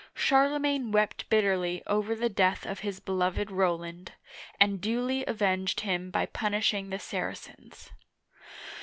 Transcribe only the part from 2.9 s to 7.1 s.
beloved Roland, and duly avenged him by punishing the